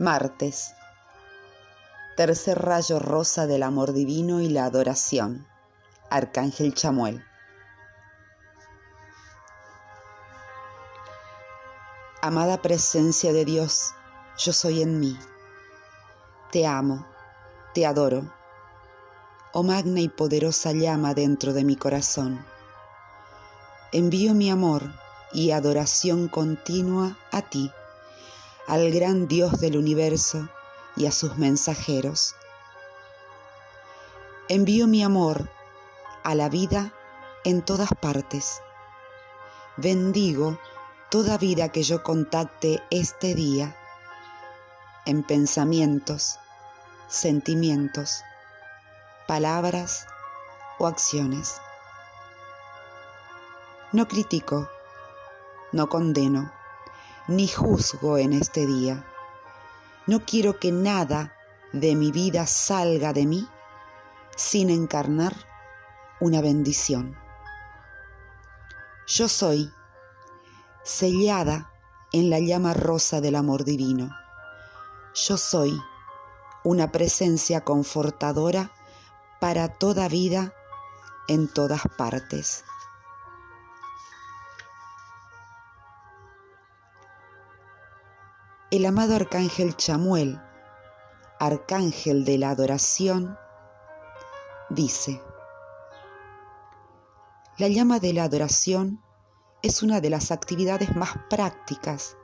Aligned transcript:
Martes. 0.00 0.72
Tercer 2.16 2.58
rayo 2.58 2.98
rosa 3.00 3.46
del 3.46 3.62
amor 3.62 3.92
divino 3.92 4.40
y 4.40 4.48
la 4.48 4.64
adoración. 4.64 5.46
Arcángel 6.08 6.72
Chamuel. 6.72 7.22
Amada 12.22 12.62
presencia 12.62 13.34
de 13.34 13.44
Dios, 13.44 13.92
yo 14.38 14.54
soy 14.54 14.80
en 14.80 15.00
mí. 15.00 15.18
Te 16.50 16.66
amo, 16.66 17.06
te 17.74 17.84
adoro. 17.84 18.22
Oh 19.52 19.62
magna 19.62 20.00
y 20.00 20.08
poderosa 20.08 20.72
llama 20.72 21.12
dentro 21.12 21.52
de 21.52 21.62
mi 21.62 21.76
corazón. 21.76 22.42
Envío 23.92 24.32
mi 24.32 24.50
amor 24.50 24.82
y 25.34 25.50
adoración 25.50 26.28
continua 26.28 27.18
a 27.32 27.42
ti 27.42 27.70
al 28.66 28.90
gran 28.90 29.26
Dios 29.26 29.60
del 29.60 29.76
universo 29.76 30.48
y 30.96 31.06
a 31.06 31.12
sus 31.12 31.36
mensajeros. 31.38 32.34
Envío 34.48 34.86
mi 34.86 35.02
amor 35.02 35.48
a 36.24 36.34
la 36.34 36.48
vida 36.48 36.92
en 37.44 37.62
todas 37.62 37.90
partes. 38.00 38.60
Bendigo 39.76 40.58
toda 41.10 41.38
vida 41.38 41.70
que 41.70 41.82
yo 41.82 42.02
contacte 42.02 42.82
este 42.90 43.34
día 43.34 43.76
en 45.06 45.22
pensamientos, 45.22 46.38
sentimientos, 47.08 48.22
palabras 49.26 50.06
o 50.78 50.86
acciones. 50.86 51.60
No 53.92 54.06
critico, 54.06 54.68
no 55.72 55.88
condeno 55.88 56.59
ni 57.30 57.46
juzgo 57.46 58.18
en 58.18 58.32
este 58.32 58.66
día. 58.66 59.06
No 60.08 60.26
quiero 60.26 60.58
que 60.58 60.72
nada 60.72 61.32
de 61.72 61.94
mi 61.94 62.10
vida 62.10 62.44
salga 62.46 63.12
de 63.12 63.24
mí 63.24 63.48
sin 64.36 64.68
encarnar 64.68 65.36
una 66.20 66.40
bendición. 66.40 67.16
Yo 69.06 69.28
soy 69.28 69.72
sellada 70.82 71.72
en 72.12 72.30
la 72.30 72.40
llama 72.40 72.74
rosa 72.74 73.20
del 73.20 73.36
amor 73.36 73.64
divino. 73.64 74.10
Yo 75.14 75.36
soy 75.36 75.80
una 76.64 76.90
presencia 76.90 77.60
confortadora 77.60 78.72
para 79.40 79.68
toda 79.68 80.08
vida 80.08 80.52
en 81.28 81.46
todas 81.46 81.82
partes. 81.96 82.64
El 88.70 88.86
amado 88.86 89.16
arcángel 89.16 89.76
Chamuel, 89.76 90.40
arcángel 91.40 92.24
de 92.24 92.38
la 92.38 92.50
adoración, 92.50 93.36
dice, 94.68 95.20
la 97.58 97.66
llama 97.66 97.98
de 97.98 98.12
la 98.12 98.22
adoración 98.22 99.02
es 99.62 99.82
una 99.82 100.00
de 100.00 100.10
las 100.10 100.30
actividades 100.30 100.94
más 100.94 101.10
prácticas 101.28 102.16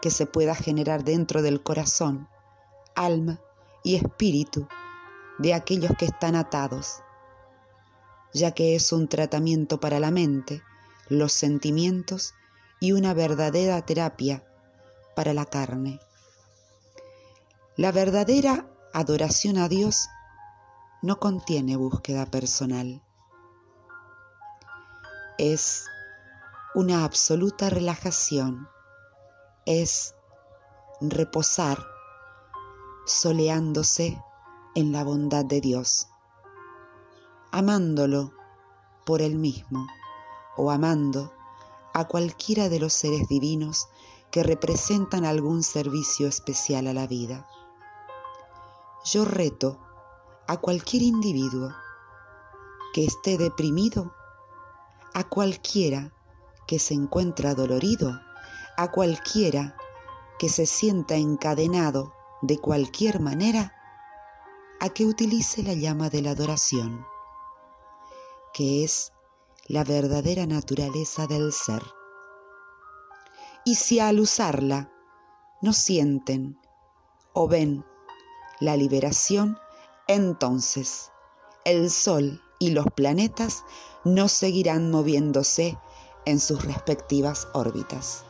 que 0.00 0.10
se 0.10 0.24
pueda 0.24 0.54
generar 0.54 1.04
dentro 1.04 1.42
del 1.42 1.62
corazón, 1.62 2.28
alma 2.96 3.38
y 3.84 3.96
espíritu 3.96 4.66
de 5.38 5.52
aquellos 5.52 5.92
que 5.98 6.06
están 6.06 6.34
atados, 6.34 7.02
ya 8.32 8.52
que 8.52 8.74
es 8.74 8.90
un 8.90 9.06
tratamiento 9.06 9.80
para 9.80 10.00
la 10.00 10.10
mente, 10.10 10.62
los 11.10 11.34
sentimientos 11.34 12.32
y 12.80 12.92
una 12.92 13.12
verdadera 13.12 13.82
terapia 13.82 14.42
para 15.20 15.34
la 15.34 15.44
carne. 15.44 16.00
La 17.76 17.92
verdadera 17.92 18.66
adoración 18.94 19.58
a 19.58 19.68
Dios 19.68 20.08
no 21.02 21.20
contiene 21.20 21.76
búsqueda 21.76 22.24
personal. 22.24 23.02
Es 25.36 25.84
una 26.74 27.04
absoluta 27.04 27.68
relajación. 27.68 28.66
Es 29.66 30.14
reposar 31.02 31.84
soleándose 33.04 34.18
en 34.74 34.90
la 34.90 35.04
bondad 35.04 35.44
de 35.44 35.60
Dios, 35.60 36.08
amándolo 37.50 38.32
por 39.04 39.20
él 39.20 39.36
mismo 39.36 39.86
o 40.56 40.70
amando 40.70 41.30
a 41.92 42.08
cualquiera 42.08 42.70
de 42.70 42.80
los 42.80 42.94
seres 42.94 43.28
divinos 43.28 43.86
que 44.30 44.42
representan 44.42 45.24
algún 45.24 45.62
servicio 45.62 46.28
especial 46.28 46.86
a 46.86 46.92
la 46.92 47.06
vida. 47.06 47.46
Yo 49.04 49.24
reto 49.24 49.80
a 50.46 50.58
cualquier 50.58 51.02
individuo 51.02 51.72
que 52.92 53.04
esté 53.04 53.38
deprimido, 53.38 54.12
a 55.14 55.24
cualquiera 55.24 56.12
que 56.66 56.78
se 56.78 56.94
encuentra 56.94 57.54
dolorido, 57.54 58.20
a 58.76 58.90
cualquiera 58.90 59.76
que 60.38 60.48
se 60.48 60.66
sienta 60.66 61.16
encadenado 61.16 62.14
de 62.42 62.58
cualquier 62.58 63.20
manera, 63.20 63.74
a 64.80 64.88
que 64.88 65.04
utilice 65.04 65.62
la 65.62 65.74
llama 65.74 66.08
de 66.08 66.22
la 66.22 66.30
adoración, 66.30 67.04
que 68.54 68.84
es 68.84 69.12
la 69.66 69.84
verdadera 69.84 70.46
naturaleza 70.46 71.26
del 71.26 71.52
ser 71.52 71.82
y 73.70 73.76
si 73.76 74.00
al 74.00 74.18
usarla 74.18 74.90
no 75.62 75.72
sienten 75.72 76.58
o 77.32 77.46
ven 77.46 77.84
la 78.58 78.76
liberación, 78.76 79.60
entonces 80.08 81.12
el 81.64 81.88
Sol 81.88 82.42
y 82.58 82.70
los 82.70 82.86
planetas 82.86 83.62
no 84.02 84.26
seguirán 84.26 84.90
moviéndose 84.90 85.78
en 86.24 86.40
sus 86.40 86.64
respectivas 86.64 87.46
órbitas. 87.52 88.24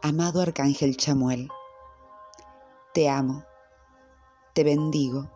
Amado 0.00 0.40
Arcángel 0.40 0.96
Chamuel, 0.96 1.50
te 2.94 3.10
amo, 3.10 3.44
te 4.54 4.64
bendigo 4.64 5.30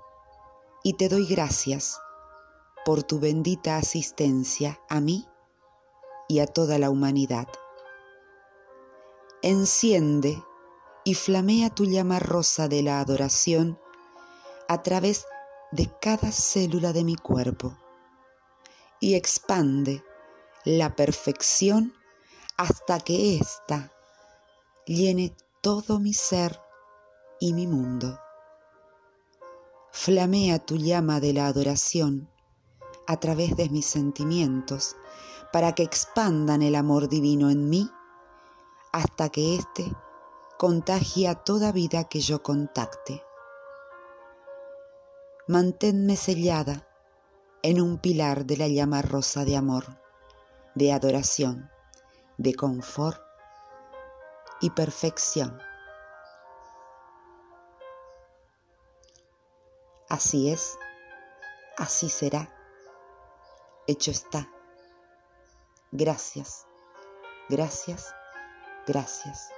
y 0.82 0.94
te 0.94 1.10
doy 1.10 1.26
gracias 1.26 2.00
por 2.86 3.02
tu 3.02 3.20
bendita 3.20 3.76
asistencia 3.76 4.80
a 4.88 5.00
mí 5.00 5.28
y 6.28 6.40
a 6.40 6.46
toda 6.46 6.78
la 6.78 6.90
humanidad. 6.90 7.48
Enciende 9.42 10.42
y 11.04 11.14
flamea 11.14 11.70
tu 11.70 11.86
llama 11.86 12.18
rosa 12.18 12.68
de 12.68 12.82
la 12.82 13.00
adoración 13.00 13.78
a 14.68 14.82
través 14.82 15.24
de 15.72 15.90
cada 16.00 16.30
célula 16.30 16.92
de 16.92 17.04
mi 17.04 17.16
cuerpo 17.16 17.76
y 19.00 19.14
expande 19.14 20.04
la 20.64 20.96
perfección 20.96 21.94
hasta 22.56 23.00
que 23.00 23.38
ésta 23.38 23.92
llene 24.86 25.36
todo 25.60 25.98
mi 25.98 26.12
ser 26.12 26.60
y 27.40 27.52
mi 27.52 27.66
mundo. 27.66 28.18
Flamea 29.92 30.58
tu 30.58 30.76
llama 30.76 31.20
de 31.20 31.32
la 31.32 31.46
adoración 31.46 32.30
a 33.06 33.18
través 33.18 33.56
de 33.56 33.68
mis 33.68 33.86
sentimientos 33.86 34.96
para 35.52 35.74
que 35.74 35.82
expandan 35.82 36.62
el 36.62 36.74
amor 36.74 37.08
divino 37.08 37.50
en 37.50 37.68
mí 37.68 37.90
hasta 38.92 39.28
que 39.28 39.56
éste 39.56 39.90
contagie 40.58 41.28
a 41.28 41.34
toda 41.36 41.72
vida 41.72 42.04
que 42.04 42.20
yo 42.20 42.42
contacte. 42.42 43.22
Manténme 45.46 46.16
sellada 46.16 46.86
en 47.62 47.80
un 47.80 47.98
pilar 47.98 48.44
de 48.44 48.56
la 48.56 48.68
llama 48.68 49.02
rosa 49.02 49.44
de 49.44 49.56
amor, 49.56 49.84
de 50.74 50.92
adoración, 50.92 51.70
de 52.36 52.54
confort 52.54 53.20
y 54.60 54.70
perfección. 54.70 55.58
Así 60.08 60.50
es, 60.50 60.78
así 61.76 62.08
será, 62.08 62.54
hecho 63.86 64.10
está. 64.10 64.48
Gracias, 65.90 66.66
gracias, 67.48 68.14
gracias. 68.86 69.48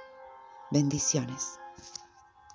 Bendiciones. 0.71 1.60